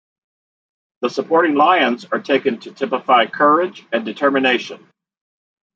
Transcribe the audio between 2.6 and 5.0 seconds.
to typify courage and determination.